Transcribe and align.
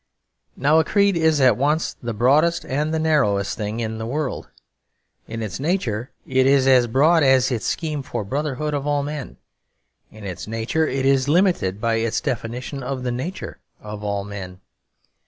Now 0.57 0.79
a 0.79 0.83
creed 0.83 1.15
is 1.15 1.39
at 1.39 1.57
once 1.57 1.93
the 1.93 2.11
broadest 2.11 2.65
and 2.65 2.91
the 2.91 2.97
narrowest 2.97 3.55
thing 3.55 3.79
in 3.79 3.99
the 3.99 4.05
world. 4.07 4.49
In 5.27 5.43
its 5.43 5.59
nature 5.59 6.09
it 6.25 6.47
is 6.47 6.65
as 6.65 6.87
broad 6.87 7.21
as 7.21 7.51
its 7.51 7.67
scheme 7.67 8.01
for 8.01 8.23
a 8.23 8.25
brotherhood 8.25 8.73
of 8.73 8.87
all 8.87 9.03
men. 9.03 9.37
In 10.09 10.23
its 10.23 10.47
nature 10.47 10.87
it 10.87 11.05
is 11.05 11.27
limited 11.29 11.79
by 11.79 11.97
its 11.97 12.19
definition 12.19 12.81
of 12.81 13.03
the 13.03 13.11
nature 13.11 13.59
of 13.79 14.03
all 14.03 14.23
men. 14.23 14.59